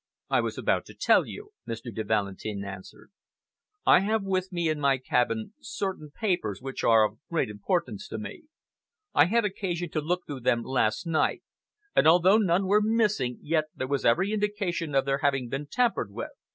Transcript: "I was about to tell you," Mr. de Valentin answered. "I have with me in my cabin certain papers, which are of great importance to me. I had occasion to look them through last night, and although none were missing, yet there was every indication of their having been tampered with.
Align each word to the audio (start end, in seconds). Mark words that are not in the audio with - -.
"I 0.31 0.41
was 0.41 0.57
about 0.57 0.85
to 0.87 0.95
tell 0.95 1.27
you," 1.27 1.51
Mr. 1.67 1.93
de 1.93 2.03
Valentin 2.03 2.65
answered. 2.65 3.11
"I 3.85 3.99
have 3.99 4.23
with 4.23 4.51
me 4.51 4.67
in 4.67 4.79
my 4.79 4.97
cabin 4.97 5.53
certain 5.59 6.09
papers, 6.09 6.59
which 6.59 6.83
are 6.83 7.05
of 7.07 7.19
great 7.29 7.51
importance 7.51 8.07
to 8.07 8.17
me. 8.17 8.45
I 9.13 9.25
had 9.25 9.45
occasion 9.45 9.91
to 9.91 10.01
look 10.01 10.25
them 10.25 10.63
through 10.63 10.71
last 10.71 11.05
night, 11.05 11.43
and 11.95 12.07
although 12.07 12.39
none 12.39 12.65
were 12.65 12.81
missing, 12.81 13.37
yet 13.43 13.65
there 13.75 13.85
was 13.85 14.03
every 14.03 14.31
indication 14.31 14.95
of 14.95 15.05
their 15.05 15.19
having 15.19 15.49
been 15.49 15.67
tampered 15.67 16.09
with. 16.11 16.31